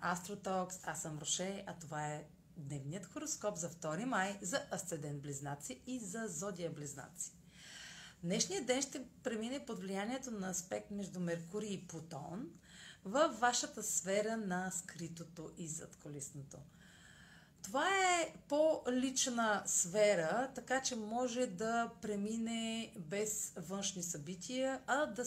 [0.00, 0.78] Астротокс.
[0.84, 2.24] Аз съм Роше, а това е
[2.56, 7.32] дневният хороскоп за 2 май за Асцендент Близнаци и за Зодия Близнаци.
[8.22, 12.50] Днешният ден ще премине под влиянието на аспект между Меркурий и Плутон
[13.04, 16.56] във вашата сфера на скритото и задколисното.
[17.62, 25.24] Това е по-лична сфера, така че може да премине без външни събития, а да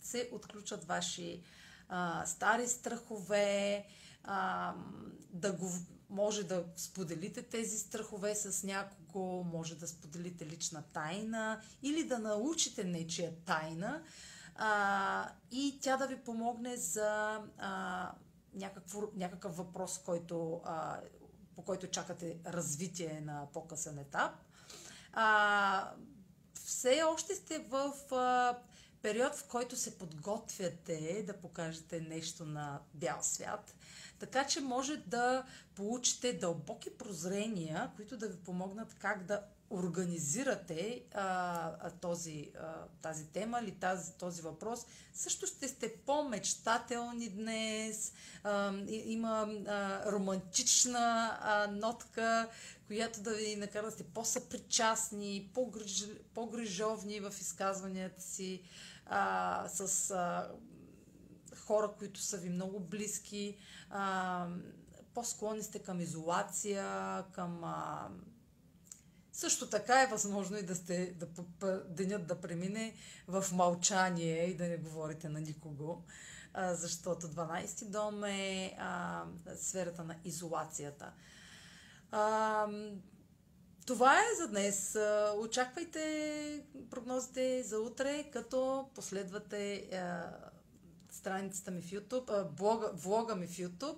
[0.00, 1.42] се отключат ваши
[1.94, 3.86] а, стари страхове,
[4.24, 4.74] а,
[5.30, 5.70] да го
[6.10, 12.84] може да споделите тези страхове с някого, може да споделите лична тайна или да научите
[12.84, 14.02] нечия тайна
[14.54, 18.12] а, и тя да ви помогне за а,
[18.54, 21.00] някакво, някакъв въпрос, който, а,
[21.56, 24.32] по който чакате развитие на по-късен етап.
[25.12, 25.92] А,
[26.64, 28.58] все още сте в а,
[29.02, 33.74] период, в който се подготвяте да покажете нещо на бял свят.
[34.18, 41.90] Така че може да получите дълбоки прозрения, които да ви помогнат как да организирате а,
[41.90, 44.86] този, а, тази тема или тази, този въпрос.
[45.14, 48.12] Също ще сте по-мечтателни днес.
[48.44, 52.48] А, има а, романтична а, нотка,
[52.86, 55.50] която да ви накара да сте по-съпричастни,
[56.34, 58.62] по-грижовни в изказванията си,
[59.06, 60.50] а, с а,
[61.56, 63.58] хора, които са ви много близки.
[63.90, 64.46] А,
[65.14, 66.84] по-склонни сте към изолация,
[67.32, 67.64] към.
[67.64, 68.08] А,
[69.42, 71.14] също така е възможно и да сте,
[71.60, 72.94] да, денят да премине
[73.28, 76.04] в мълчание и да не говорите на никого,
[76.56, 79.24] защото 12-ти дом е а,
[79.56, 81.12] сферата на изолацията.
[82.10, 82.66] А,
[83.86, 84.98] това е за днес.
[85.38, 89.88] Очаквайте прогнозите за утре, като последвате
[91.22, 93.96] страницата ми в YouTube, блога, влога ми в YouTube,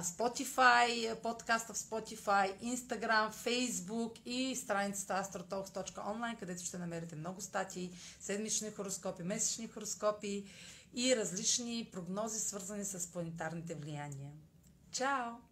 [0.00, 8.70] Spotify, подкаста в Spotify, Instagram, Facebook и страницата astrotalks.online, където ще намерите много статии, седмични
[8.70, 10.44] хороскопи, месечни хороскопи
[10.94, 14.30] и различни прогнози, свързани с планетарните влияния.
[14.92, 15.49] Чао!